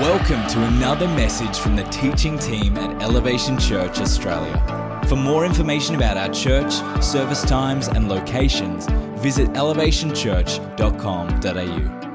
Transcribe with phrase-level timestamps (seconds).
[0.00, 5.02] Welcome to another message from the teaching team at Elevation Church Australia.
[5.08, 6.72] For more information about our church,
[7.02, 8.86] service times, and locations,
[9.20, 12.07] visit elevationchurch.com.au.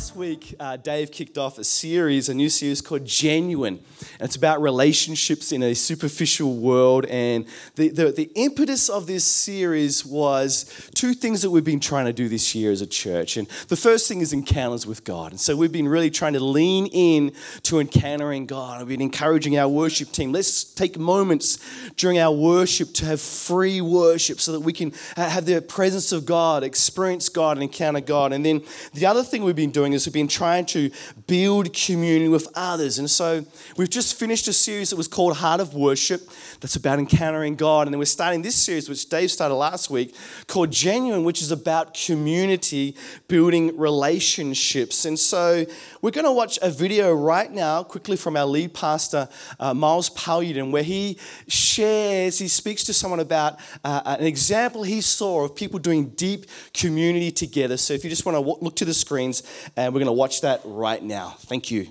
[0.00, 3.80] Last week, uh, Dave kicked off a series, a new series called Genuine.
[4.18, 7.04] It's about relationships in a superficial world.
[7.04, 12.06] And the, the, the impetus of this series was two things that we've been trying
[12.06, 13.36] to do this year as a church.
[13.36, 15.32] And the first thing is encounters with God.
[15.32, 17.32] And so we've been really trying to lean in
[17.64, 18.78] to encountering God.
[18.78, 20.32] We've been encouraging our worship team.
[20.32, 21.58] Let's take moments
[21.96, 26.24] during our worship to have free worship so that we can have the presence of
[26.24, 28.32] God, experience God, and encounter God.
[28.32, 28.62] And then
[28.94, 30.90] the other thing we've been doing doing is we've been trying to
[31.26, 32.98] build community with others.
[32.98, 33.44] And so
[33.76, 36.22] we've just finished a series that was called Heart of Worship
[36.60, 37.86] that's about encountering God.
[37.86, 40.14] And then we're starting this series, which Dave started last week,
[40.46, 42.96] called Genuine, which is about community
[43.28, 45.04] building relationships.
[45.04, 45.64] And so
[46.02, 50.10] we're going to watch a video right now, quickly from our lead pastor, uh, Miles
[50.10, 55.54] Paludan, where he shares, he speaks to someone about uh, an example he saw of
[55.54, 57.76] people doing deep community together.
[57.76, 59.42] So if you just want to look to the screens,
[59.76, 61.34] and we're going to watch that right now.
[61.40, 61.88] Thank you.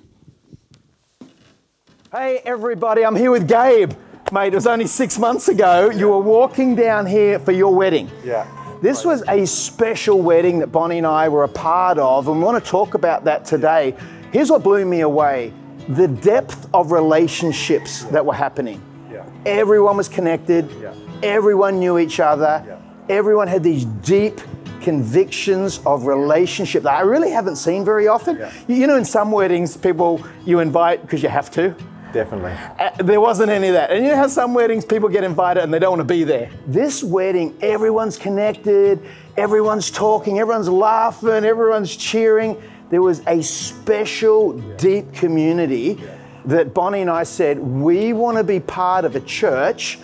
[2.11, 3.91] Hey, everybody, I'm here with Gabe.
[4.31, 5.89] Mate, it was only six months ago.
[5.89, 8.09] You were walking down here for your wedding.
[8.23, 8.47] Yeah.
[8.81, 12.44] This was a special wedding that Bonnie and I were a part of, and we
[12.44, 13.95] want to talk about that today.
[14.31, 15.53] Here's what blew me away
[15.89, 18.80] the depth of relationships that were happening.
[19.11, 19.25] Yeah.
[19.47, 20.94] Everyone was connected, Yeah.
[21.23, 22.77] everyone knew each other, Yeah.
[23.09, 24.39] everyone had these deep
[24.81, 28.38] convictions of relationship that I really haven't seen very often.
[28.38, 28.52] Yeah.
[28.67, 31.75] You know, in some weddings, people you invite because you have to.
[32.11, 32.53] Definitely.
[32.80, 33.91] Uh, There wasn't any of that.
[33.91, 36.23] And you know how some weddings people get invited and they don't want to be
[36.23, 36.50] there?
[36.66, 39.00] This wedding, everyone's connected,
[39.38, 42.61] everyone's talking, everyone's laughing, everyone's cheering.
[42.89, 46.02] There was a special, deep community
[46.45, 50.00] that Bonnie and I said, we want to be part of a church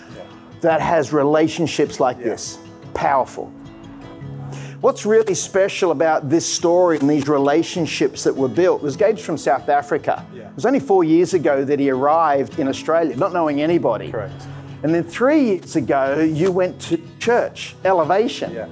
[0.62, 2.60] that has relationships like this.
[2.94, 3.52] Powerful.
[4.86, 9.36] What's really special about this story and these relationships that were built was Gabe's from
[9.36, 10.24] South Africa.
[10.32, 10.48] Yeah.
[10.48, 14.12] It was only four years ago that he arrived in Australia, not knowing anybody.
[14.12, 14.46] Correct.
[14.84, 18.54] And then three years ago, you went to church, Elevation.
[18.54, 18.68] Yeah.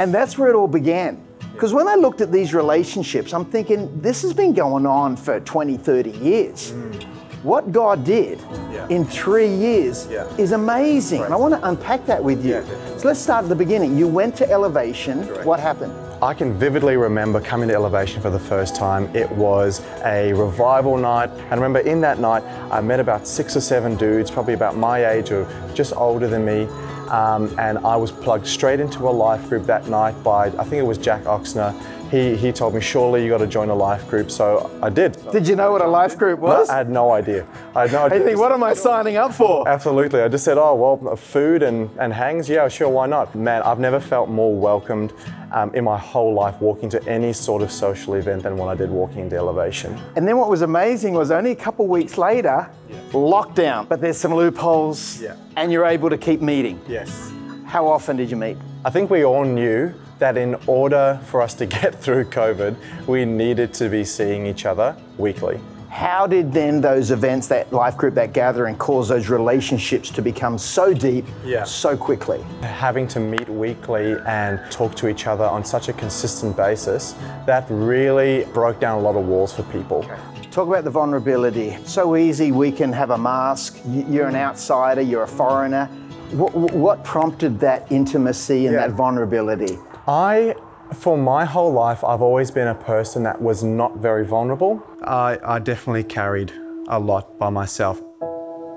[0.00, 1.24] And that's where it all began.
[1.52, 5.38] Because when I looked at these relationships, I'm thinking, this has been going on for
[5.38, 6.72] 20, 30 years.
[6.72, 7.15] Mm.
[7.46, 8.40] What God did.
[8.72, 8.88] Yeah.
[8.88, 10.26] in three years Yeah.
[10.36, 11.22] is amazing.
[11.22, 12.54] And I want to unpack that with you.
[12.54, 12.98] Yeah, definitely.
[12.98, 13.96] so let's start at the beginning.
[13.96, 15.26] You went to Elevation.
[15.26, 15.46] Correct.
[15.46, 15.92] What happened?
[16.20, 19.08] I can vividly remember coming to Elevation for the first time.
[19.14, 21.30] It was a revival night.
[21.30, 24.76] And I remember in that night, I met about six or seven dudes, probably about
[24.76, 26.66] my age or just older than me.
[27.08, 30.74] Um, and I was plugged straight into a life group that night by, I think
[30.74, 31.72] it was Jack Oxner.
[32.10, 34.30] He, he told me, surely you got to join a life group.
[34.30, 35.18] So I did.
[35.32, 36.68] Did you know what a life group was?
[36.70, 37.46] I had no idea.
[37.74, 38.20] I had no idea.
[38.20, 39.68] I think, what am I signing up for?
[39.68, 40.20] Absolutely.
[40.20, 43.34] I just said, oh, well, food and, and hangs, yeah, sure, why not?
[43.34, 45.12] Man, I've never felt more welcomed
[45.52, 48.74] um, in my whole life walking to any sort of social event than when I
[48.74, 49.98] did walking into Elevation.
[50.14, 52.70] And then what was amazing was only a couple weeks later,
[53.10, 53.88] lockdown.
[53.88, 55.36] But there's some loopholes, Yeah.
[55.56, 56.80] and you're able to keep meeting.
[56.88, 57.32] Yes.
[57.64, 58.56] How often did you meet?
[58.84, 63.24] I think we all knew that in order for us to get through COVID, we
[63.24, 65.60] needed to be seeing each other weekly.
[65.88, 70.58] How did then those events, that life group, that gathering, cause those relationships to become
[70.58, 71.64] so deep Yeah.
[71.64, 72.42] so quickly?
[72.60, 77.14] Having to meet weekly and talk to each other on such a consistent basis,
[77.46, 80.04] that really broke down a lot of walls for people.
[80.50, 81.78] Talk about the vulnerability.
[81.84, 83.78] So easy, we can have a mask.
[83.86, 85.86] You're an outsider, you're a foreigner.
[86.32, 88.88] What, what prompted that intimacy and Yeah.
[88.88, 89.78] that vulnerability?
[90.08, 90.54] I,
[90.94, 94.80] for my whole life, I've always been a person that was not very vulnerable.
[95.02, 96.52] I, I definitely carried
[96.88, 98.00] a lot by myself.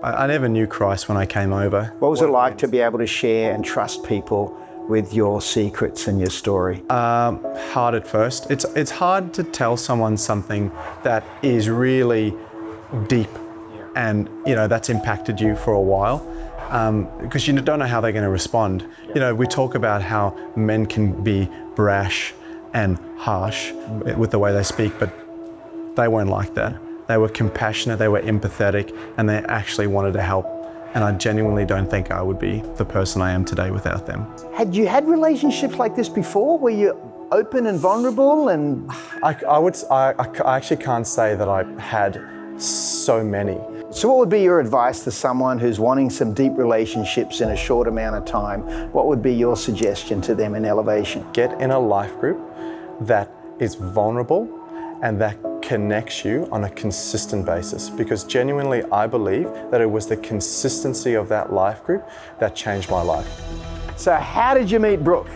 [0.03, 1.93] I, I never knew Christ when I came over.
[1.99, 4.57] What was it like to be able to share and trust people
[4.89, 6.77] with your secrets and your story?
[6.89, 8.49] Um, hard at first.
[8.49, 10.71] It's, it's hard to tell someone something
[11.03, 12.33] that is really
[13.07, 13.29] deep
[13.95, 16.25] and, you know, that's impacted you for a while.
[16.69, 18.85] Um, because you don't know how they're going to respond.
[19.07, 22.33] You know, we talk about how men can be brash
[22.73, 24.15] and harsh mm.
[24.17, 25.11] with the way they speak, but
[25.95, 26.79] they weren't like that.
[27.07, 30.45] They were compassionate, they were empathetic, and they actually wanted to help.
[30.93, 34.27] And I genuinely don't think I would be the person I am today without them.
[34.55, 36.57] Had you had relationships like this before?
[36.57, 36.95] Were you
[37.31, 38.89] open and vulnerable and
[39.23, 39.77] I, I would.
[39.91, 40.13] I
[40.43, 42.21] I actually can't say that I had
[42.61, 43.57] so many.
[43.91, 47.55] So, what would be your advice to someone who's wanting some deep relationships in a
[47.55, 48.61] short amount of time?
[48.91, 51.25] What would be your suggestion to them in elevation?
[51.33, 52.39] Get in a life group
[53.01, 54.47] that is vulnerable
[55.01, 60.05] and that connects you on a consistent basis because genuinely I believe that it was
[60.05, 62.07] the consistency of that life group
[62.37, 63.41] that changed my life.
[63.97, 65.31] So, how did you meet Brooke?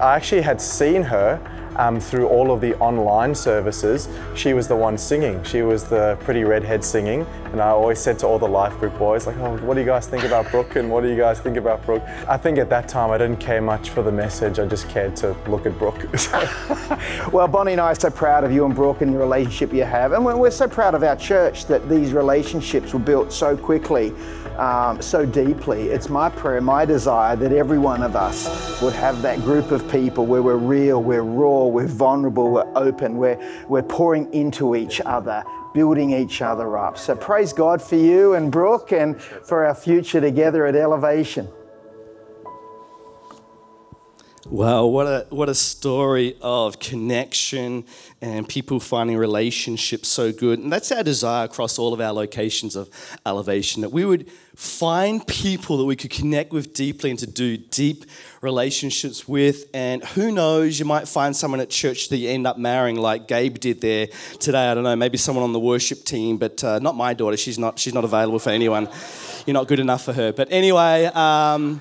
[0.00, 1.38] I actually had seen her
[1.78, 4.08] um, through all of the online services.
[4.34, 5.42] She was the one singing.
[5.44, 7.26] She was the pretty redhead singing.
[7.52, 9.86] And I always said to all the life group boys, like, oh, what do you
[9.86, 10.76] guys think about Brooke?
[10.76, 12.02] And what do you guys think about Brooke?
[12.28, 14.58] I think at that time I didn't care much for the message.
[14.58, 16.06] I just cared to look at Brooke.
[17.32, 19.84] well, Bonnie and I are so proud of you and Brooke and the relationship you
[19.84, 20.12] have.
[20.12, 24.12] And we're so proud of our church that these relationships were built so quickly
[24.58, 25.88] um, so deeply.
[25.88, 29.88] It's my prayer, my desire that every one of us would have that group of
[29.90, 33.38] people where we're real, we're raw, we're vulnerable, we're open, we're,
[33.68, 35.44] we're pouring into each other,
[35.74, 36.98] building each other up.
[36.98, 41.48] So praise God for you and Brooke and for our future together at Elevation.
[44.50, 47.84] Wow, what a, what a story of connection
[48.22, 50.60] and people finding relationships so good.
[50.60, 52.88] And that's our desire across all of our locations of
[53.26, 57.56] elevation that we would find people that we could connect with deeply and to do
[57.56, 58.04] deep
[58.40, 59.68] relationships with.
[59.74, 63.26] And who knows, you might find someone at church that you end up marrying, like
[63.26, 64.06] Gabe did there
[64.38, 64.70] today.
[64.70, 67.36] I don't know, maybe someone on the worship team, but uh, not my daughter.
[67.36, 68.88] She's not, she's not available for anyone.
[69.44, 70.32] You're not good enough for her.
[70.32, 71.80] But anyway, um,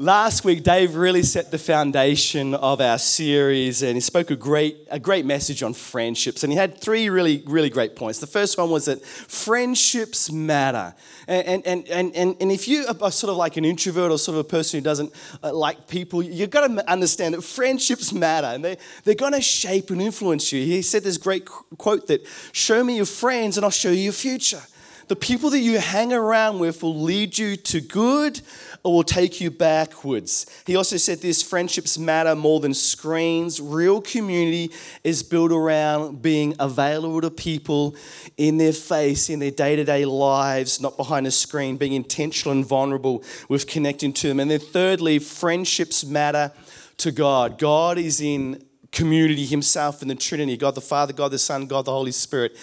[0.00, 4.78] Last week, Dave really set the foundation of our series and he spoke a great,
[4.90, 6.42] a great message on friendships.
[6.42, 8.18] And he had three really, really great points.
[8.18, 10.94] The first one was that friendships matter.
[11.28, 14.38] And, and, and, and, and if you are sort of like an introvert or sort
[14.38, 15.12] of a person who doesn't
[15.42, 19.42] uh, like people, you've got to understand that friendships matter and they, they're going to
[19.42, 20.64] shape and influence you.
[20.64, 24.12] He said this great quote that show me your friends and I'll show you your
[24.14, 24.62] future.
[25.10, 28.40] The people that you hang around with will lead you to good
[28.82, 30.46] or will take you backwards.
[30.66, 33.60] He also said this friendships matter more than screens.
[33.60, 34.70] Real community
[35.04, 37.94] is built around being available to people
[38.36, 42.52] in their face, in their day to day lives, not behind a screen, being intentional
[42.52, 44.40] and vulnerable with connecting to them.
[44.40, 46.52] And then, thirdly, friendships matter
[46.98, 47.58] to God.
[47.58, 51.84] God is in community himself in the Trinity God the Father, God the Son, God
[51.84, 52.56] the Holy Spirit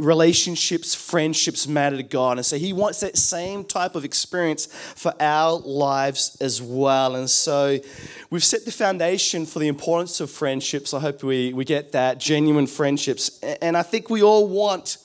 [0.00, 2.38] relationships, friendships matter to God.
[2.38, 7.14] And so He wants that same type of experience for our lives as well.
[7.14, 7.78] And so
[8.30, 10.92] we've set the foundation for the importance of friendships.
[10.92, 13.38] I hope we, we get that genuine friendships.
[13.62, 14.98] And I think we all want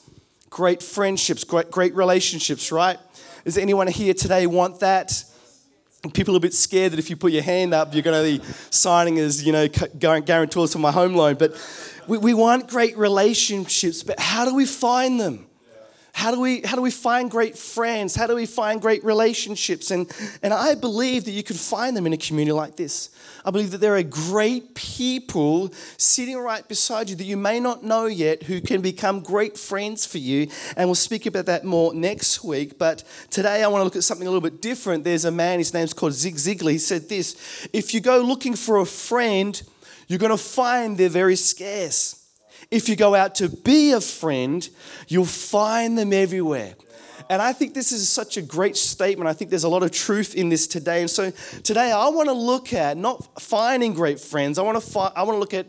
[0.50, 2.98] great friendships, great, great relationships, right?
[3.44, 5.24] Does anyone here today want that?
[6.14, 8.40] People are a bit scared that if you put your hand up, you're going to
[8.40, 11.36] be signing as, you know, guarantors for my home loan.
[11.36, 11.52] But
[12.06, 15.46] we, we want great relationships, but how do we find them?
[16.12, 18.16] How do, we, how do we find great friends?
[18.16, 19.90] How do we find great relationships?
[19.90, 20.10] And,
[20.42, 23.10] and I believe that you can find them in a community like this.
[23.44, 27.84] I believe that there are great people sitting right beside you that you may not
[27.84, 30.48] know yet who can become great friends for you.
[30.76, 32.76] And we'll speak about that more next week.
[32.76, 35.04] But today I want to look at something a little bit different.
[35.04, 36.72] There's a man, his name's called Zig Ziglar.
[36.72, 39.62] He said this If you go looking for a friend,
[40.10, 42.26] you're going to find they're very scarce.
[42.68, 44.68] If you go out to be a friend,
[45.06, 46.74] you'll find them everywhere.
[47.28, 49.28] And I think this is such a great statement.
[49.28, 51.00] I think there's a lot of truth in this today.
[51.00, 51.30] And so
[51.62, 54.58] today I want to look at not finding great friends.
[54.58, 55.66] I want to I want to look at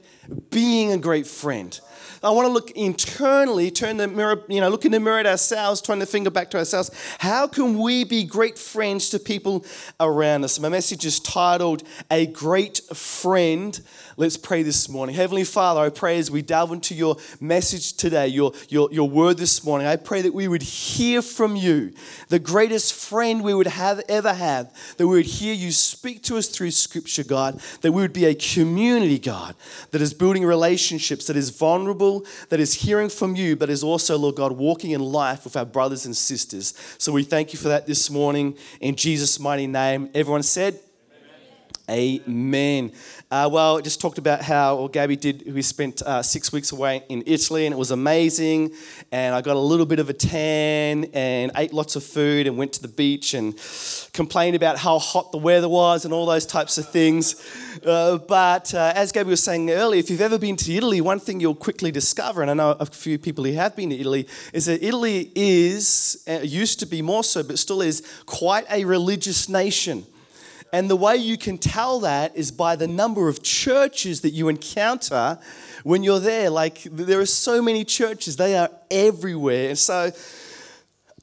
[0.50, 1.80] being a great friend.
[2.24, 5.26] I want to look internally, turn the mirror, you know, look in the mirror at
[5.26, 6.92] ourselves, turn the finger back to ourselves.
[7.18, 9.66] How can we be great friends to people
[10.00, 10.60] around us?
[10.60, 13.82] My message is titled A Great Friend.
[14.18, 15.16] Let's pray this morning.
[15.16, 19.40] Heavenly Father, I pray as we delve into your message today, your, your, your word
[19.40, 21.94] this morning, I pray that we would hear from you,
[22.30, 26.38] the greatest friend we would have ever have, that we would hear you speak to
[26.38, 29.56] us through Scripture, God, that we would be a community, God,
[29.92, 34.18] that is building relationships, that is vulnerable that is hearing from you, but is also,
[34.18, 36.74] Lord God, walking in life with our brothers and sisters.
[36.98, 40.10] So we thank you for that this morning in Jesus' mighty name.
[40.14, 40.80] Everyone said,
[41.90, 42.92] Amen.
[43.30, 45.52] Uh, well, just talked about how Gabby did.
[45.54, 48.74] We spent uh, six weeks away in Italy, and it was amazing.
[49.12, 52.58] And I got a little bit of a tan, and ate lots of food, and
[52.58, 53.60] went to the beach, and
[54.14, 57.36] complained about how hot the weather was, and all those types of things.
[57.86, 61.20] Uh, but uh, as Gabby was saying earlier, if you've ever been to Italy, one
[61.20, 64.28] thing you'll quickly discover, and I know a few people who have been to Italy,
[64.54, 68.86] is that Italy is uh, used to be more so, but still is quite a
[68.86, 70.06] religious nation.
[70.74, 74.48] And the way you can tell that is by the number of churches that you
[74.48, 75.38] encounter
[75.84, 76.50] when you're there.
[76.50, 79.70] Like, there are so many churches, they are everywhere.
[79.70, 80.12] And so,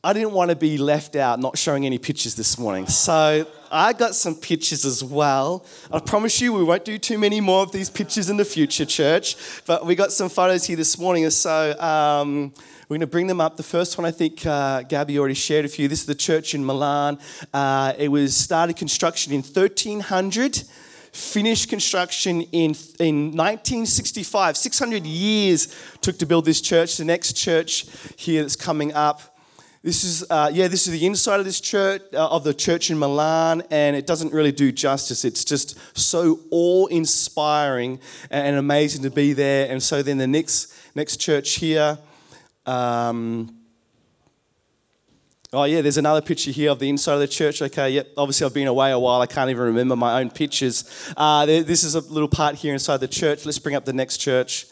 [0.04, 2.86] I didn't want to be left out not showing any pictures this morning.
[2.86, 5.64] So, I got some pictures as well.
[5.90, 8.84] I promise you, we won't do too many more of these pictures in the future,
[8.84, 9.36] church.
[9.66, 12.52] But we got some photos here this morning, so um,
[12.88, 13.58] we're going to bring them up.
[13.58, 15.88] The first one, I think uh, Gabby already shared a few.
[15.88, 17.18] This is the church in Milan.
[17.52, 20.62] Uh, it was started construction in 1300
[21.12, 24.56] finished construction in, in 1965.
[24.56, 26.96] 600 years took to build this church.
[26.96, 29.36] The next church here that's coming up.
[29.82, 32.90] This is, uh, yeah, this is the inside of this church, uh, of the church
[32.90, 35.24] in Milan, and it doesn't really do justice.
[35.24, 39.70] It's just so awe inspiring and amazing to be there.
[39.70, 41.98] And so then the next, next church here,
[42.68, 43.58] um,
[45.50, 47.62] Oh, yeah, there's another picture here of the inside of the church.
[47.62, 49.22] Okay, yep, obviously I've been away a while.
[49.22, 50.84] I can't even remember my own pictures.
[51.16, 53.46] Uh, this is a little part here inside the church.
[53.46, 54.66] Let's bring up the next church.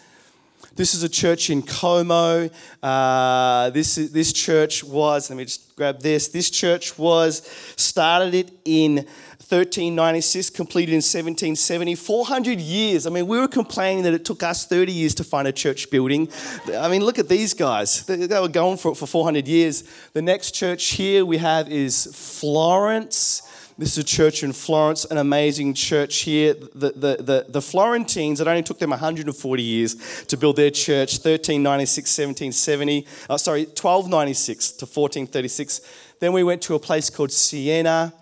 [0.75, 2.51] This is a church in Como.
[2.83, 6.29] Uh, this, this church was, let me just grab this.
[6.29, 9.07] This church was started it in
[9.49, 13.07] 1396, completed in 1770, 400 years.
[13.07, 15.89] I mean, we were complaining that it took us 30 years to find a church
[15.89, 16.29] building.
[16.77, 18.05] I mean, look at these guys.
[18.05, 19.85] They, they were going for it for 400 years.
[20.13, 23.43] The next church here we have is Florence.
[23.79, 26.55] This is a church in Florence, an amazing church here.
[26.55, 31.17] The, the, the, the, Florentines, it only took them 140 years to build their church,
[31.19, 35.81] 1396, 1770, uh, sorry, 1296 to 1436.
[36.21, 38.15] Then we went to a place called Siena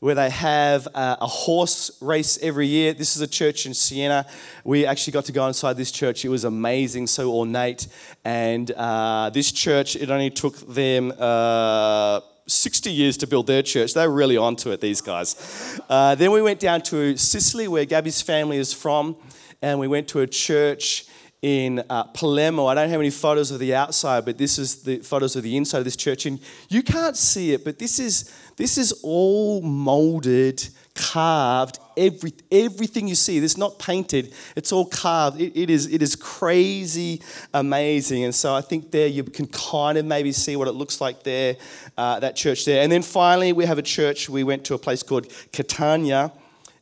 [0.00, 2.92] where they have a, horse race every year.
[2.92, 4.26] This is a church in Siena.
[4.64, 6.24] We actually got to go inside this church.
[6.24, 7.88] It was amazing, so ornate.
[8.24, 11.12] And uh, this church, it only took them.
[11.18, 13.92] Uh, 60 years to build their church.
[13.92, 15.78] They're really onto it, these guys.
[15.86, 19.16] Uh, then we went down to Sicily, where Gabby's family is from,
[19.60, 21.04] and we went to a church
[21.42, 22.66] in uh, Palermo.
[22.66, 25.56] I don't have any photos of the outside, but this is the photos of the
[25.56, 26.26] inside of this church.
[26.26, 31.78] And you can't see it, but this is this is all molded, carved.
[31.96, 35.40] Every, everything you see, It's not painted, it's all carved.
[35.40, 37.22] It, it, is, it is crazy
[37.54, 38.24] amazing.
[38.24, 41.22] And so I think there you can kind of maybe see what it looks like
[41.22, 41.56] there,
[41.96, 42.82] uh, that church there.
[42.82, 44.28] And then finally, we have a church.
[44.28, 46.32] We went to a place called Catania.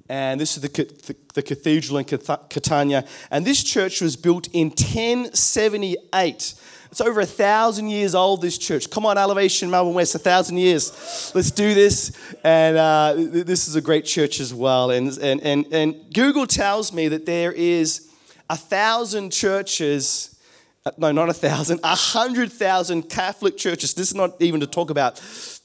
[0.08, 3.04] And this is the, the, the cathedral in Catania.
[3.30, 6.54] And this church was built in 1078.
[6.90, 8.90] It's over a thousand years old, this church.
[8.90, 11.32] Come on, Elevation Melbourne West, a thousand years.
[11.34, 12.16] Let's do this.
[12.44, 14.90] And uh, this is a great church as well.
[14.90, 18.10] And, and, and, and Google tells me that there is
[18.48, 20.38] a thousand churches,
[20.84, 23.94] uh, no, not a thousand, a hundred thousand Catholic churches.
[23.94, 25.20] This is not even to talk about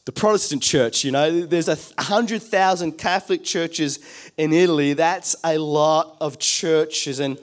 [0.06, 4.00] the Protestant church, you know, there's a hundred thousand Catholic churches
[4.36, 4.94] in Italy.
[4.94, 7.20] That's a lot of churches.
[7.20, 7.38] And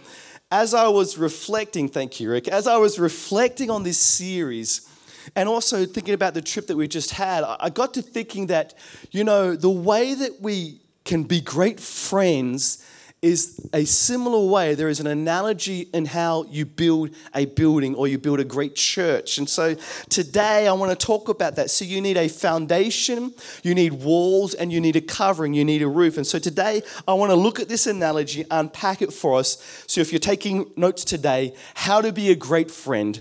[0.51, 4.89] as I was reflecting, thank you, Rick, as I was reflecting on this series
[5.37, 8.75] and also thinking about the trip that we just had, I got to thinking that,
[9.11, 12.85] you know, the way that we can be great friends
[13.21, 14.75] is a similar way.
[14.75, 18.77] There is an analogy in how you build a building or you build a great
[18.77, 19.39] church.
[19.39, 19.75] And so
[20.09, 21.71] today I want to talk about that.
[21.71, 25.83] So you need a foundation, you need walls, and you need a covering, you need
[25.83, 26.17] a roof.
[26.17, 29.85] And so today I want to look at this analogy, unpack it for us.
[29.89, 33.21] So if you're taking notes today, how to be a great friend.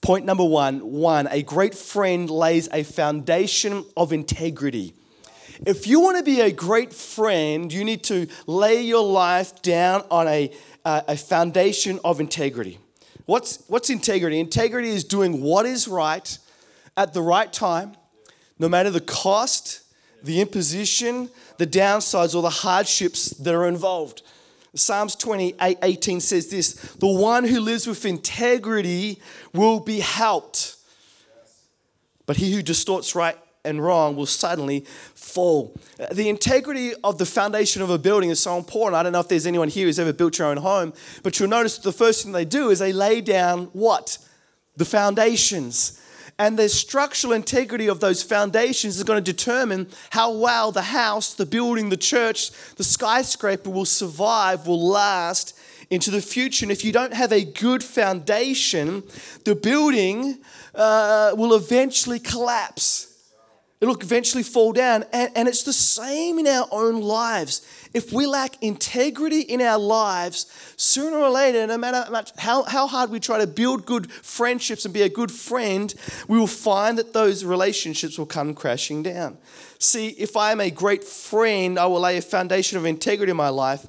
[0.00, 4.94] Point number one one, a great friend lays a foundation of integrity.
[5.64, 10.04] If you want to be a great friend, you need to lay your life down
[10.10, 10.52] on a,
[10.84, 12.78] uh, a foundation of integrity.
[13.24, 14.38] What's, what's integrity?
[14.38, 16.38] Integrity is doing what is right
[16.96, 17.92] at the right time,
[18.58, 19.80] no matter the cost,
[20.22, 24.22] the imposition, the downsides, or the hardships that are involved.
[24.74, 29.20] Psalms 28 18 says this The one who lives with integrity
[29.54, 30.76] will be helped.
[32.26, 34.80] But he who distorts right and wrong will suddenly
[35.14, 35.74] fall.
[36.12, 38.94] The integrity of the foundation of a building is so important.
[38.94, 41.50] I don't know if there's anyone here who's ever built your own home, but you'll
[41.50, 44.18] notice the first thing they do is they lay down what?
[44.76, 46.00] The foundations.
[46.38, 51.32] And the structural integrity of those foundations is going to determine how well the house,
[51.32, 55.58] the building, the church, the skyscraper will survive, will last
[55.88, 56.64] into the future.
[56.64, 59.02] And if you don't have a good foundation,
[59.44, 60.38] the building
[60.74, 63.05] uh, will eventually collapse.
[63.78, 65.04] It'll eventually fall down.
[65.12, 67.66] And, and it's the same in our own lives.
[67.92, 72.06] If we lack integrity in our lives, sooner or later, no matter
[72.38, 75.94] how, how hard we try to build good friendships and be a good friend,
[76.26, 79.36] we will find that those relationships will come crashing down.
[79.78, 83.36] See, if I am a great friend, I will lay a foundation of integrity in
[83.36, 83.86] my life.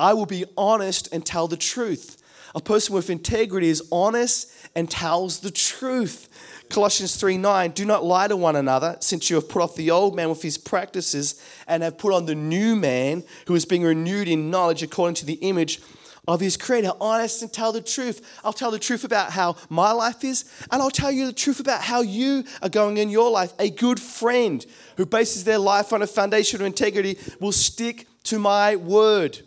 [0.00, 2.22] I will be honest and tell the truth.
[2.54, 6.28] A person with integrity is honest and tells the truth.
[6.70, 9.90] Colossians 3 9, do not lie to one another, since you have put off the
[9.90, 13.82] old man with his practices and have put on the new man who is being
[13.82, 15.80] renewed in knowledge according to the image
[16.28, 16.92] of his creator.
[17.00, 18.38] Honest and tell the truth.
[18.44, 21.58] I'll tell the truth about how my life is, and I'll tell you the truth
[21.58, 23.52] about how you are going in your life.
[23.58, 24.64] A good friend
[24.98, 29.40] who bases their life on a foundation of integrity will stick to my word.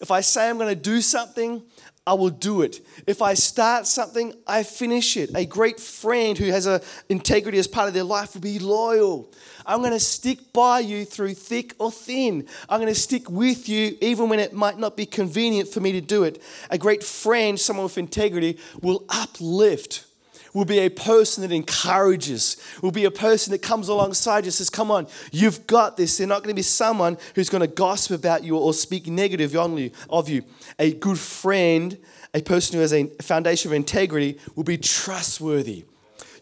[0.00, 1.62] If I say I'm going to do something,
[2.04, 2.84] I will do it.
[3.06, 5.30] If I start something, I finish it.
[5.36, 9.30] A great friend who has a integrity as part of their life will be loyal.
[9.64, 12.48] I'm going to stick by you through thick or thin.
[12.68, 15.92] I'm going to stick with you even when it might not be convenient for me
[15.92, 16.42] to do it.
[16.70, 20.04] A great friend, someone with integrity, will uplift
[20.52, 24.54] will be a person that encourages, will be a person that comes alongside you and
[24.54, 26.18] says, Come on, you've got this.
[26.18, 29.54] They're not going to be someone who's going to gossip about you or speak negative
[29.56, 30.42] of you.
[30.78, 31.98] A good friend,
[32.34, 35.84] a person who has a foundation of integrity, will be trustworthy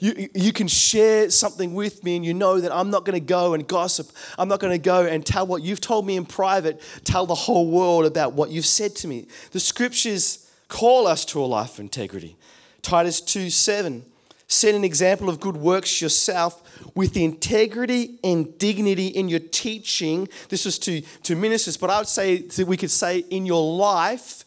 [0.01, 3.25] you, you can share something with me and you know that I'm not going to
[3.25, 4.11] go and gossip.
[4.39, 7.35] I'm not going to go and tell what you've told me in private, tell the
[7.35, 9.29] whole world about what you've said to me.
[9.53, 12.37] The scriptures call us to a life of integrity.
[12.83, 14.05] Titus 2 7.
[14.49, 16.61] Set an example of good works yourself
[16.97, 20.29] with integrity and dignity in your teaching.
[20.49, 23.77] This was to, to ministers, but I would say that we could say in your
[23.77, 24.45] life,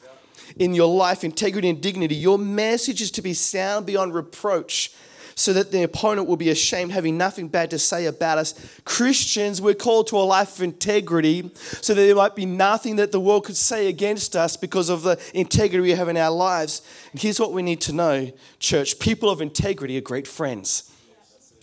[0.57, 2.15] in your life, integrity and dignity.
[2.15, 4.91] Your message is to be sound beyond reproach
[5.35, 8.53] so that the opponent will be ashamed, having nothing bad to say about us.
[8.85, 13.11] Christians, we're called to a life of integrity so that there might be nothing that
[13.11, 16.81] the world could say against us because of the integrity we have in our lives.
[17.11, 20.89] And here's what we need to know, church people of integrity are great friends.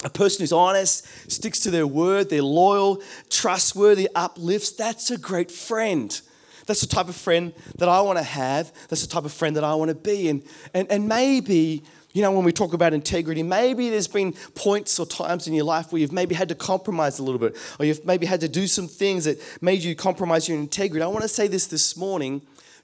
[0.03, 5.51] A person who's honest, sticks to their word, they're loyal, trustworthy, uplifts, that's a great
[5.51, 6.21] friend.
[6.67, 8.73] That's the type of friend that I want to have.
[8.89, 10.29] That's the type of friend that I want to be.
[10.29, 14.99] And, and, and maybe you know, when we talk about integrity, maybe there's been points
[14.99, 17.87] or times in your life where you've maybe had to compromise a little bit, or
[17.87, 21.03] you've maybe had to do some things that made you compromise your integrity.
[21.03, 22.43] I want to say this this morning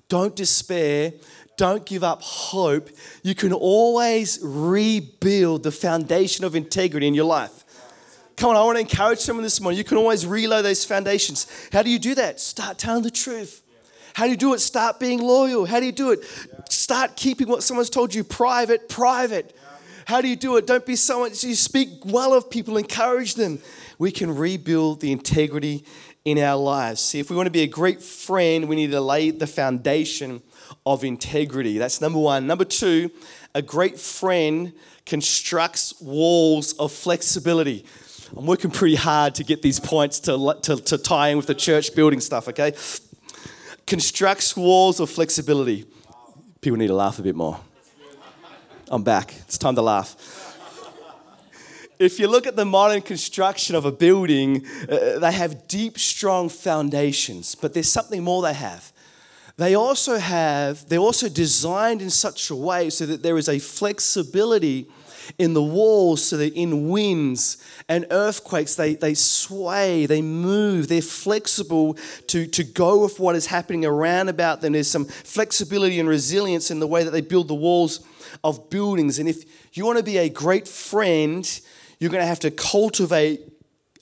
[0.08, 1.12] don't despair,
[1.56, 2.90] don't give up hope.
[3.24, 7.64] You can always rebuild the foundation of integrity in your life.
[8.36, 9.78] Come on, I want to encourage someone this morning.
[9.78, 11.46] You can always reload those foundations.
[11.72, 12.38] How do you do that?
[12.38, 13.62] Start telling the truth.
[14.16, 14.60] How do you do it?
[14.60, 15.66] Start being loyal.
[15.66, 16.24] How do you do it?
[16.70, 19.54] Start keeping what someone's told you private, private.
[20.06, 20.66] How do you do it?
[20.66, 23.58] Don't be someone, you speak well of people, encourage them.
[23.98, 25.84] We can rebuild the integrity
[26.24, 27.02] in our lives.
[27.02, 30.40] See, if we want to be a great friend, we need to lay the foundation
[30.86, 31.76] of integrity.
[31.76, 32.46] That's number one.
[32.46, 33.10] Number two,
[33.54, 34.72] a great friend
[35.04, 37.84] constructs walls of flexibility.
[38.34, 41.54] I'm working pretty hard to get these points to, to, to tie in with the
[41.54, 42.72] church building stuff, okay?
[43.86, 45.86] Constructs walls of flexibility.
[46.60, 47.60] People need to laugh a bit more.
[48.88, 49.34] I'm back.
[49.46, 50.16] It's time to laugh.
[51.98, 56.48] If you look at the modern construction of a building, uh, they have deep, strong
[56.48, 58.92] foundations, but there's something more they have.
[59.56, 63.58] They also have, they're also designed in such a way so that there is a
[63.58, 64.88] flexibility
[65.38, 67.58] in the walls so that in winds
[67.88, 71.96] and earthquakes they, they sway, they move, they're flexible
[72.28, 74.72] to, to go with what is happening around about them.
[74.72, 78.00] There's some flexibility and resilience in the way that they build the walls
[78.42, 79.18] of buildings.
[79.18, 79.44] And if
[79.76, 81.60] you want to be a great friend,
[81.98, 83.40] you're going to have to cultivate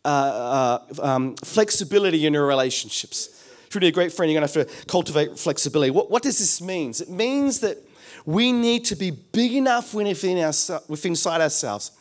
[0.04, 3.30] uh, uh, um, flexibility in your relationships.
[3.70, 5.90] To be a great friend, you're going to have to cultivate flexibility.
[5.90, 6.90] What, what does this mean?
[6.90, 7.78] It means that
[8.24, 10.52] we need to be big enough within, our,
[10.88, 11.92] within inside ourselves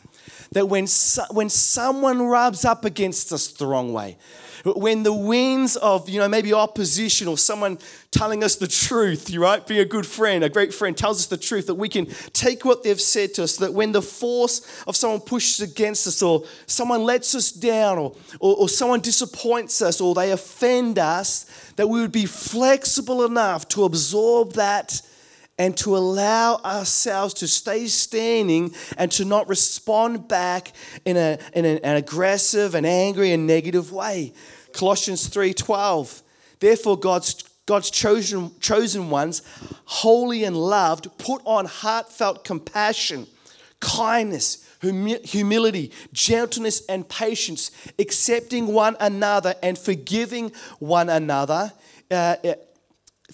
[0.52, 0.86] that when,
[1.30, 4.16] when someone rubs up against us the wrong way,
[4.64, 7.76] when the winds of, you know, maybe opposition or someone
[8.10, 9.66] telling us the truth, you right?
[9.66, 12.64] Being a good friend, a great friend tells us the truth, that we can take
[12.64, 16.44] what they've said to us, that when the force of someone pushes against us or
[16.66, 21.44] someone lets us down or, or, or someone disappoints us or they offend us,
[21.76, 25.02] that we would be flexible enough to absorb that
[25.58, 30.72] and to allow ourselves to stay standing and to not respond back
[31.04, 34.32] in, a, in an, an aggressive and angry and negative way.
[34.72, 36.22] Colossians 3:12.
[36.58, 39.40] Therefore, God's God's chosen, chosen ones,
[39.86, 43.26] holy and loved, put on heartfelt compassion,
[43.80, 51.72] kindness, humility, gentleness, and patience, accepting one another and forgiving one another.
[52.10, 52.36] Uh,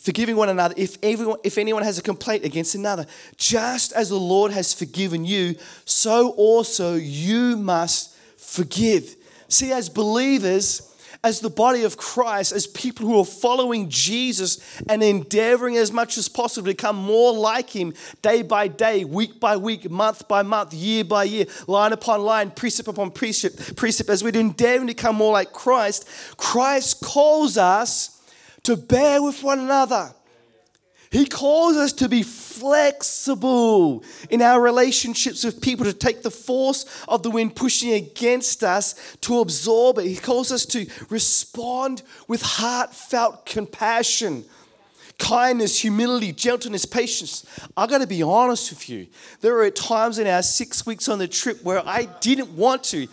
[0.00, 3.06] forgiving one another if, everyone, if anyone has a complaint against another.
[3.36, 9.16] Just as the Lord has forgiven you, so also you must forgive.
[9.48, 10.86] See, as believers,
[11.22, 16.16] as the body of Christ, as people who are following Jesus and endeavoring as much
[16.16, 20.42] as possible to become more like Him day by day, week by week, month by
[20.42, 24.94] month, year by year, line upon line, precept upon precept, precept, as we're endeavoring to
[24.94, 26.08] become more like Christ,
[26.38, 28.19] Christ calls us
[28.64, 30.14] to bear with one another.
[31.11, 36.85] He calls us to be flexible in our relationships with people, to take the force
[37.09, 40.07] of the wind pushing against us, to absorb it.
[40.07, 44.44] He calls us to respond with heartfelt compassion
[45.20, 47.44] kindness, humility, gentleness, patience.
[47.76, 49.06] I got to be honest with you.
[49.42, 53.06] There were times in our six weeks on the trip where I didn't want to,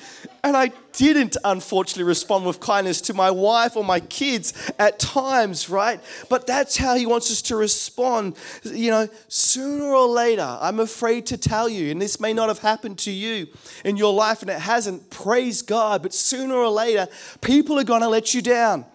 [0.44, 5.70] and I didn't unfortunately respond with kindness to my wife or my kids at times,
[5.70, 6.00] right?
[6.30, 8.38] But that's how He wants us to respond.
[8.64, 12.60] You know, sooner or later, I'm afraid to tell you, and this may not have
[12.60, 13.48] happened to you
[13.84, 17.08] in your life, and it hasn't, praise God, but sooner or later,
[17.42, 18.86] people are going to let you down.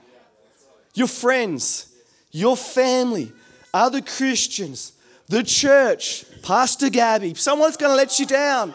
[0.94, 1.91] Your friends,
[2.32, 3.30] your family,
[3.72, 4.92] other Christians,
[5.28, 8.74] the church, Pastor Gabby, someone's going to let you down.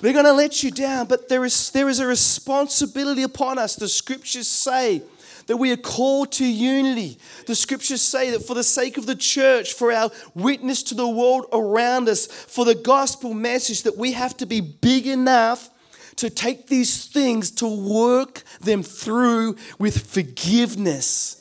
[0.00, 3.76] They're going to let you down, but there is, there is a responsibility upon us.
[3.76, 5.02] The scriptures say
[5.46, 7.18] that we are called to unity.
[7.46, 11.08] The scriptures say that for the sake of the church, for our witness to the
[11.08, 15.68] world around us, for the gospel message, that we have to be big enough
[16.16, 21.39] to take these things to work them through with forgiveness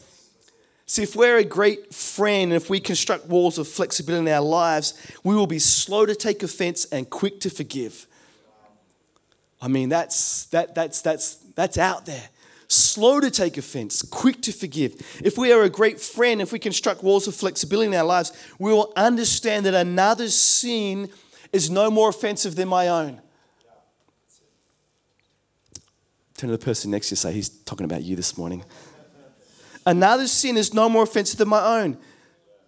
[0.90, 4.42] See, if we're a great friend, and if we construct walls of flexibility in our
[4.42, 8.08] lives, we will be slow to take offense and quick to forgive.
[9.62, 12.30] I mean, that's, that, that's, that's, that's out there.
[12.70, 15.20] Slow to take offense, quick to forgive.
[15.24, 18.32] If we are a great friend, if we construct walls of flexibility in our lives,
[18.58, 21.10] we will understand that another's sin
[21.54, 23.22] is no more offensive than my own.
[26.36, 28.64] Turn to the person next to you say, He's talking about you this morning.
[29.86, 31.98] Another sin is no more offensive than my own.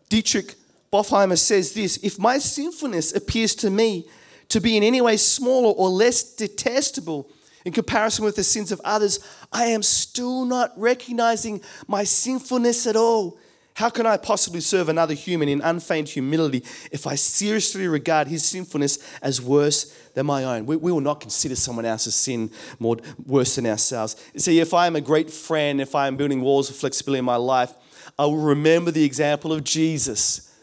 [0.10, 0.56] Dietrich
[0.92, 4.08] Bonhoeffer says this If my sinfulness appears to me
[4.50, 7.30] to be in any way smaller or less detestable
[7.64, 9.20] in comparison with the sins of others,
[9.52, 13.38] I am still not recognizing my sinfulness at all.
[13.76, 18.44] How can I possibly serve another human in unfeigned humility if I seriously regard his
[18.44, 20.66] sinfulness as worse than my own?
[20.66, 24.16] We, we will not consider someone else's sin more worse than ourselves.
[24.36, 27.26] See, if I am a great friend, if I am building walls of flexibility in
[27.26, 27.74] my life,
[28.20, 30.54] I will remember the example of Jesus.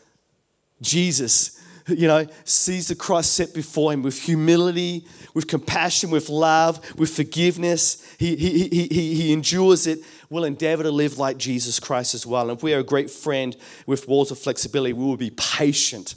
[0.81, 1.58] Jesus,
[1.89, 7.11] you know, sees the cross set before him with humility, with compassion, with love, with
[7.11, 8.05] forgiveness.
[8.19, 12.27] He, he, he, he, he endures it We'll endeavor to live like Jesus Christ as
[12.27, 12.51] well.
[12.51, 16.17] And if we are a great friend with walls of flexibility, we will be patient.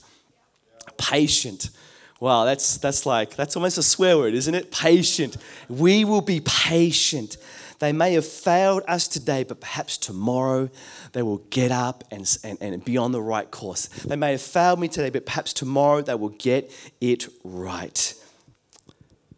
[0.97, 1.69] Patient.
[2.21, 4.71] Wow, that's, that's like, that's almost a swear word, isn't it?
[4.71, 5.37] Patient.
[5.67, 7.35] We will be patient.
[7.79, 10.69] They may have failed us today, but perhaps tomorrow
[11.13, 13.87] they will get up and, and, and be on the right course.
[13.87, 18.13] They may have failed me today, but perhaps tomorrow they will get it right.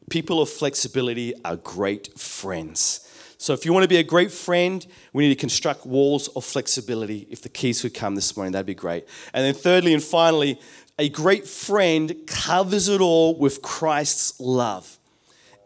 [0.09, 3.09] People of flexibility are great friends.
[3.37, 6.45] So, if you want to be a great friend, we need to construct walls of
[6.45, 7.27] flexibility.
[7.29, 9.05] If the keys could come this morning, that'd be great.
[9.33, 10.61] And then, thirdly and finally,
[10.99, 14.97] a great friend covers it all with Christ's love.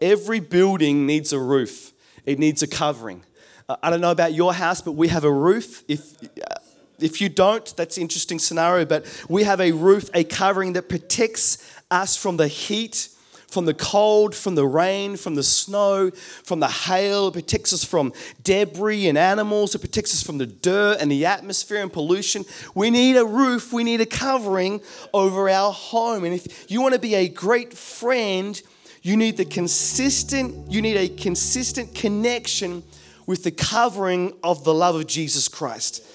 [0.02, 1.94] Every building needs a roof,
[2.26, 3.24] it needs a covering.
[3.68, 5.84] Uh, I don't know about your house, but we have a roof.
[5.88, 6.56] If uh,
[7.00, 10.90] if you don't, that's an interesting scenario, but we have a roof, a covering that
[10.90, 11.58] protects
[11.92, 13.10] us from the heat
[13.58, 17.30] from the cold, from the rain, from the snow, from the hail.
[17.30, 19.74] It protects us from debris and animals.
[19.74, 22.46] It protects us from the dirt and the atmosphere and pollution.
[22.76, 24.80] We need a roof, we need a covering
[25.12, 26.24] over our home.
[26.24, 28.62] And if you want to be a great friend,
[29.02, 32.84] you need the consistent, you need a consistent connection
[33.26, 36.06] with the covering of the love of Jesus Christ.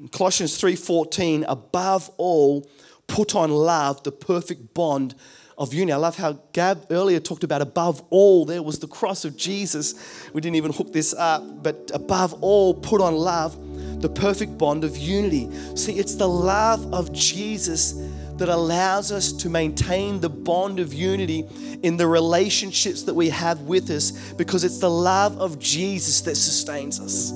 [0.00, 2.66] In Colossians 3:14, above all,
[3.06, 5.14] put on love, the perfect bond
[5.60, 5.92] of unity.
[5.92, 9.94] I love how Gab earlier talked about above all, there was the cross of Jesus.
[10.32, 13.56] We didn't even hook this up, but above all, put on love,
[14.00, 15.50] the perfect bond of unity.
[15.76, 17.92] See, it's the love of Jesus
[18.38, 21.46] that allows us to maintain the bond of unity
[21.82, 26.36] in the relationships that we have with us because it's the love of Jesus that
[26.36, 27.32] sustains us.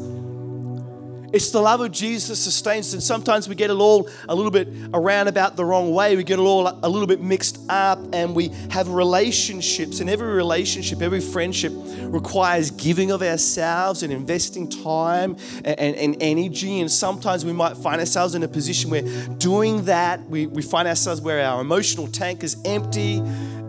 [1.35, 2.93] It's the love of Jesus sustains us.
[2.93, 6.15] And sometimes we get it all a little bit around about the wrong way.
[6.15, 9.99] We get it all a little bit mixed up and we have relationships.
[9.99, 16.17] And every relationship, every friendship requires giving of ourselves and investing time and, and, and
[16.21, 16.79] energy.
[16.79, 19.03] And sometimes we might find ourselves in a position where
[19.39, 23.21] doing that, we, we find ourselves where our emotional tank is empty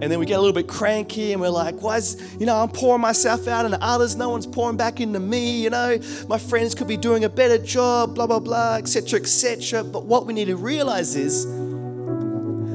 [0.02, 2.56] and then we get a little bit cranky and we're like, why is, you know,
[2.58, 5.98] I'm pouring myself out and others, no one's pouring back into me, you know,
[6.28, 9.84] my friends could be doing a better job, blah, blah, blah, etc., etc.
[9.84, 11.46] But what we need to realize is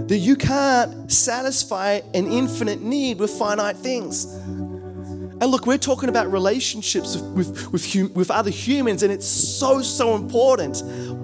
[0.08, 4.24] that you can't satisfy an infinite need with finite things.
[4.24, 9.26] And look, we're talking about relationships with, with, with, hum, with other humans, and it's
[9.26, 10.82] so, so important.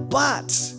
[0.09, 0.73] But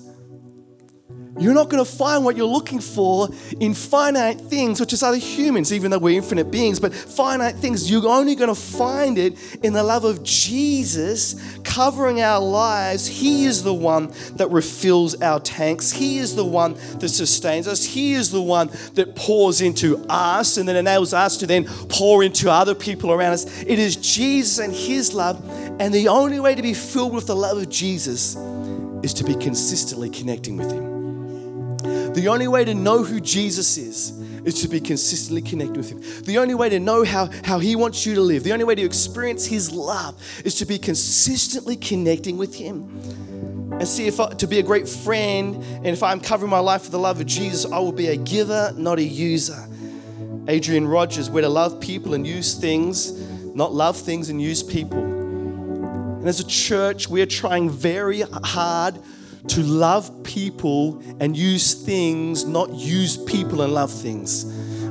[1.40, 5.18] you're not going to find what you're looking for in finite things, which is other
[5.18, 6.80] humans, even though we're infinite beings.
[6.80, 12.22] But finite things, you're only going to find it in the love of Jesus covering
[12.22, 13.06] our lives.
[13.08, 17.84] He is the one that refills our tanks, He is the one that sustains us,
[17.84, 22.24] He is the one that pours into us and then enables us to then pour
[22.24, 23.64] into other people around us.
[23.64, 25.42] It is Jesus and His love.
[25.80, 28.36] And the only way to be filled with the love of Jesus
[29.04, 30.97] is to be consistently connecting with Him.
[32.14, 34.12] The only way to know who Jesus is
[34.46, 36.24] is to be consistently connected with Him.
[36.24, 38.76] The only way to know how, how He wants you to live, the only way
[38.76, 42.90] to experience His love is to be consistently connecting with Him.
[43.74, 46.84] And see, if I, to be a great friend, and if I'm covering my life
[46.84, 49.68] with the love of Jesus, I will be a giver, not a user.
[50.48, 53.12] Adrian Rogers, we're to love people and use things,
[53.54, 55.04] not love things and use people.
[55.04, 58.98] And as a church, we're trying very hard
[59.50, 64.46] to love people and use things, not use people and love things.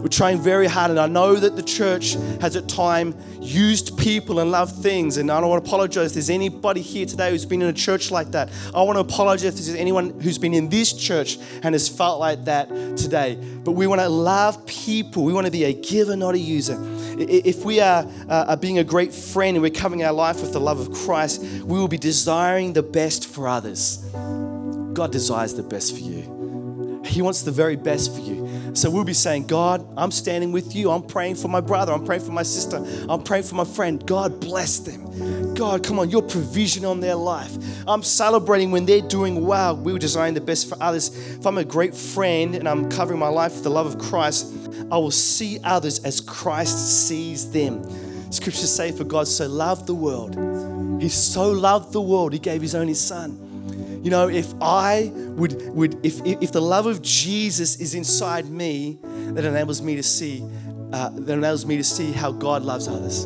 [0.07, 4.39] We're trying very hard, and I know that the church has at time used people
[4.39, 5.17] and loved things.
[5.17, 7.73] And I don't want to apologize if there's anybody here today who's been in a
[7.73, 8.53] church like that.
[8.73, 12.21] I want to apologize if there's anyone who's been in this church and has felt
[12.21, 13.35] like that today.
[13.65, 15.25] But we want to love people.
[15.25, 16.79] We want to be a giver, not a user.
[17.19, 20.53] If we are, uh, are being a great friend and we're covering our life with
[20.53, 23.97] the love of Christ, we will be desiring the best for others.
[24.93, 27.03] God desires the best for you.
[27.05, 28.46] He wants the very best for you.
[28.77, 30.91] So we'll be saying, God, I'm standing with you.
[30.91, 31.95] I'm praying for my brother.
[31.95, 32.77] I'm praying for my sister.
[33.09, 34.07] I'm praying for my friend.
[34.07, 35.55] God, bless them.
[35.55, 37.57] God, come on, your provision on their life.
[37.89, 39.75] I'm celebrating when they're doing well.
[39.75, 41.09] We were desiring the best for others.
[41.39, 44.55] If I'm a great friend and I'm covering my life with the love of Christ,
[44.93, 47.83] I will see others as Christ sees them.
[48.31, 50.35] Scriptures say, For God so loved the world.
[51.01, 53.46] He so loved the world, He gave His only Son
[54.07, 59.01] you know, if I would, would if, if the love of Jesus is inside me,
[59.03, 60.45] that enables me to see,
[60.93, 63.25] uh, that enables me to see how God loves others.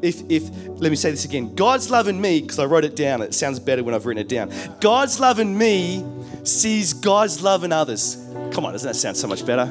[0.00, 0.48] If, if,
[0.80, 3.34] let me say this again God's love in me, because I wrote it down, it
[3.34, 4.50] sounds better when I've written it down.
[4.80, 6.02] God's love in me
[6.44, 8.16] sees God's love in others.
[8.52, 9.66] Come on, doesn't that sound so much better?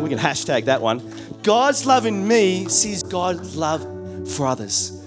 [0.00, 1.08] We can hashtag that one.
[1.44, 3.80] God's love in me sees God's love
[4.28, 5.00] for others.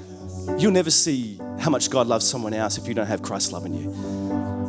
[0.58, 3.74] You'll never see how much God loves someone else if you don't have Christ loving
[3.74, 3.90] you.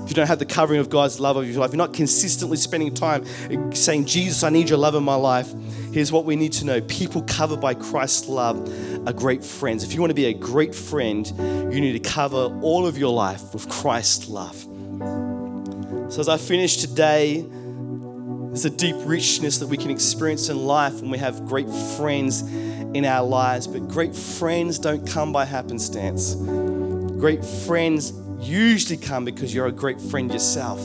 [0.06, 2.56] If you don't have the covering of God's love of your life, you're not consistently
[2.56, 3.24] spending time
[3.74, 5.52] saying, Jesus, I need your love in my life.
[5.92, 8.56] Here's what we need to know people covered by Christ's love
[9.08, 9.82] are great friends.
[9.82, 11.26] If you want to be a great friend,
[11.74, 14.56] you need to cover all of your life with Christ's love.
[16.12, 17.44] So, as I finish today,
[18.56, 22.42] there's a deep richness that we can experience in life when we have great friends
[22.42, 23.66] in our lives.
[23.66, 26.36] But great friends don't come by happenstance.
[27.18, 30.80] Great friends usually come because you're a great friend yourself.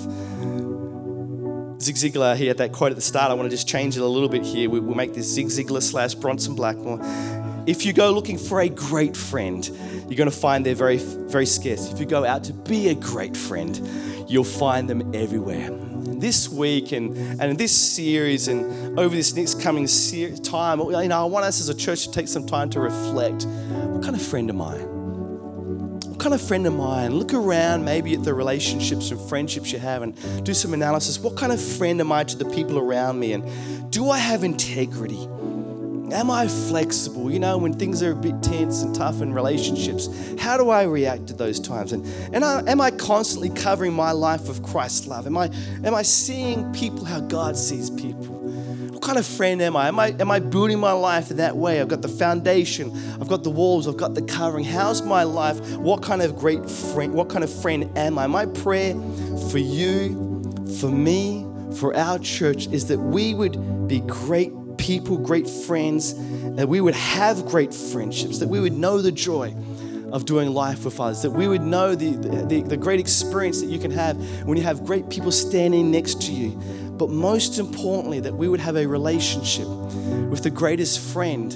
[1.81, 3.31] Zig Ziglar, he had that quote at the start.
[3.31, 4.69] I want to just change it a little bit here.
[4.69, 6.99] We'll make this Zig Ziglar slash Bronson Blackmore.
[7.65, 9.67] If you go looking for a great friend,
[10.07, 11.91] you're going to find they're very, very scarce.
[11.91, 13.79] If you go out to be a great friend,
[14.27, 15.69] you'll find them everywhere
[16.21, 19.87] this week and, and this series and over this next coming
[20.43, 23.45] time, you know, I want us as a church to take some time to reflect.
[23.45, 25.00] What kind of friend am I?
[26.21, 27.05] Kind of friend am I?
[27.05, 31.17] And look around maybe at the relationships and friendships you have and do some analysis.
[31.17, 33.33] What kind of friend am I to the people around me?
[33.33, 35.27] And do I have integrity?
[36.13, 37.31] Am I flexible?
[37.31, 40.83] You know, when things are a bit tense and tough in relationships, how do I
[40.83, 41.91] react to those times?
[41.91, 42.05] And,
[42.35, 45.25] and I, am I constantly covering my life with Christ's love?
[45.25, 45.49] Am I,
[45.83, 48.20] am I seeing people how God sees people?
[49.11, 49.89] Kind of friend am I?
[49.89, 50.15] Am, I?
[50.21, 51.81] am I building my life in that way?
[51.81, 54.63] I've got the foundation, I've got the walls, I've got the covering.
[54.63, 55.59] How's my life?
[55.75, 58.27] What kind of great friend, what kind of friend am I?
[58.27, 58.93] My prayer
[59.49, 60.41] for you,
[60.79, 61.45] for me,
[61.77, 66.13] for our church is that we would be great people, great friends,
[66.55, 69.53] that we would have great friendships, that we would know the joy
[70.13, 72.11] of doing life with others, that we would know the,
[72.45, 76.21] the, the, great experience that you can have when you have great people standing next
[76.21, 76.59] to you.
[77.01, 79.67] But most importantly, that we would have a relationship
[80.29, 81.51] with the greatest friend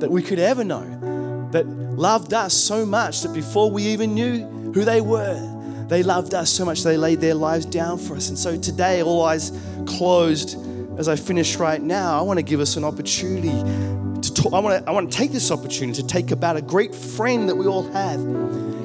[0.00, 4.44] that we could ever know, that loved us so much that before we even knew
[4.72, 5.38] who they were,
[5.86, 8.28] they loved us so much they laid their lives down for us.
[8.28, 9.52] And so today, all eyes
[9.86, 10.58] closed,
[10.98, 13.50] as I finish right now, I want to give us an opportunity
[14.20, 14.52] to talk.
[14.52, 17.48] I want to, I want to take this opportunity to take about a great friend
[17.48, 18.18] that we all have.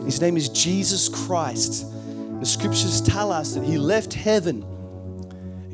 [0.06, 1.92] His name is Jesus Christ.
[2.40, 4.64] The scriptures tell us that he left heaven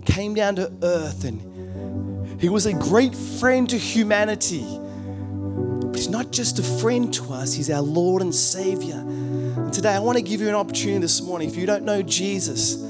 [0.09, 4.65] came down to earth and he was a great friend to humanity.
[4.65, 8.95] But he's not just a friend to us, he's our Lord and Savior.
[8.95, 11.49] And today I want to give you an opportunity this morning.
[11.49, 12.83] If you don't know Jesus,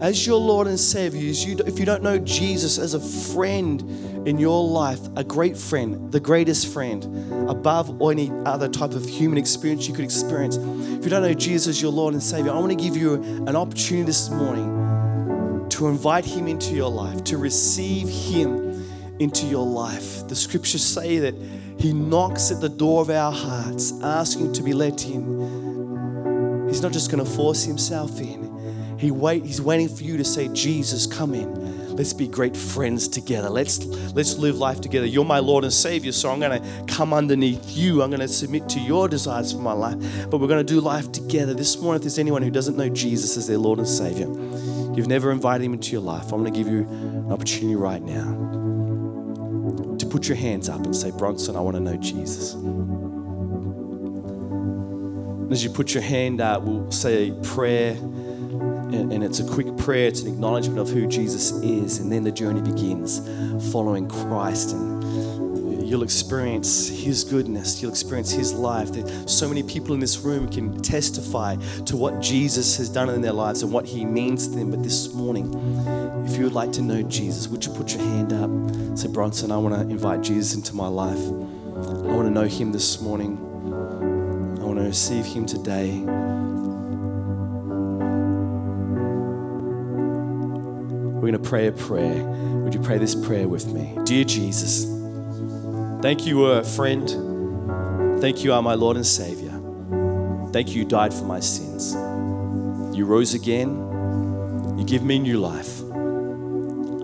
[0.00, 1.20] as your Lord and Savior,
[1.66, 3.00] if you don't know Jesus as a
[3.34, 7.04] friend in your life, a great friend, the greatest friend,
[7.48, 11.68] above any other type of human experience you could experience, if you don't know Jesus
[11.68, 14.81] as your Lord and Savior, I want to give you an opportunity this morning
[15.82, 18.86] to invite Him into your life, to receive Him
[19.18, 20.28] into your life.
[20.28, 21.34] The scriptures say that
[21.76, 26.68] He knocks at the door of our hearts, asking to be let in.
[26.68, 28.96] He's not just going to force Himself in.
[28.96, 31.96] He wait, he's waiting for you to say, Jesus, come in.
[31.96, 33.50] Let's be great friends together.
[33.50, 35.06] Let's let's live life together.
[35.06, 38.00] You're my Lord and Savior, so I'm gonna come underneath you.
[38.00, 39.96] I'm gonna submit to your desires for my life.
[40.30, 41.52] But we're gonna do life together.
[41.52, 44.28] This morning, if there's anyone who doesn't know Jesus as their Lord and Savior,
[44.94, 48.62] you've never invited him into your life, I'm gonna give you an opportunity right now
[49.98, 52.54] to put your hands up and say, Bronson, I want to know Jesus.
[55.52, 59.76] As you put your hand up, we'll say a prayer and, and it's a quick
[59.76, 63.20] prayer, it's an acknowledgement of who Jesus is, and then the journey begins
[63.72, 64.91] following Christ and
[65.92, 68.92] you'll experience His goodness, you'll experience His life.
[68.92, 73.20] That so many people in this room can testify to what Jesus has done in
[73.20, 74.70] their lives and what He means to them.
[74.70, 75.52] But this morning,
[76.26, 78.96] if you would like to know Jesus, would you put your hand up?
[78.98, 81.18] Say, Bronson, I want to invite Jesus into my life.
[81.18, 83.36] I want to know Him this morning.
[84.62, 85.98] I want to receive Him today.
[91.18, 92.24] We're going to pray a prayer.
[92.24, 93.98] Would you pray this prayer with me?
[94.04, 95.01] Dear Jesus,
[96.02, 97.08] thank you, a friend.
[98.20, 99.50] Thank you, are my Lord and Savior.
[100.52, 101.94] Thank you, you died for my sins.
[102.94, 103.70] You rose again.
[104.78, 105.80] You give me new life.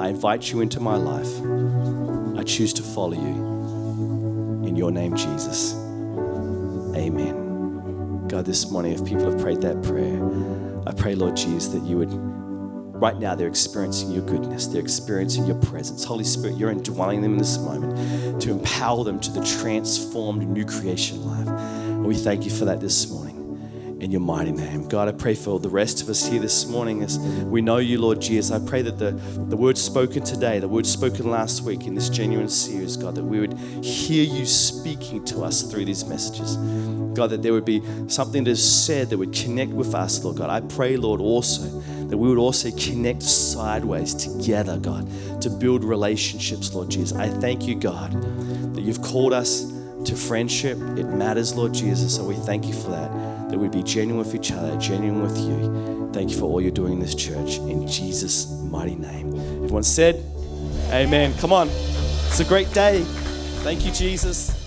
[0.01, 2.39] I invite you into my life.
[2.39, 4.67] I choose to follow you.
[4.69, 5.75] In your name, Jesus.
[6.95, 8.27] Amen.
[8.29, 10.21] God, this morning, if people have prayed that prayer,
[10.87, 12.38] I pray, Lord Jesus, that you would
[12.99, 16.03] Right now, they're experiencing your goodness, they're experiencing your presence.
[16.03, 20.65] Holy Spirit, you're indwelling them in this moment to empower them to the transformed new
[20.65, 21.47] creation life.
[21.47, 23.39] And we thank you for that this morning
[24.01, 24.89] in your mighty name.
[24.89, 28.01] God, I pray for the rest of us here this morning as we know you,
[28.01, 28.51] Lord Jesus.
[28.51, 29.13] I pray that the,
[29.49, 33.25] the word spoken today, the word spoken last week in this genuine series, God, that
[33.25, 36.57] we would hear you speaking to us through these messages.
[37.15, 40.37] God, that there would be something that is said that would connect with us, Lord
[40.37, 40.51] God.
[40.51, 41.78] I pray, Lord, also
[42.09, 45.09] that we would also connect sideways together, God,
[45.43, 47.17] to build relationships, Lord Jesus.
[47.17, 48.13] I thank you, God,
[48.75, 49.73] that you've called us
[50.05, 50.79] to friendship.
[50.97, 52.17] It matters, Lord Jesus.
[52.17, 55.37] So we thank you for that, that we'd be genuine with each other, genuine with
[55.39, 56.11] you.
[56.13, 57.59] Thank you for all you're doing in this church.
[57.59, 59.35] In Jesus' mighty name.
[59.65, 60.25] Everyone said,
[60.91, 61.35] Amen.
[61.39, 61.69] Come on.
[61.69, 63.03] It's a great day.
[63.63, 64.58] Thank you, Jesus.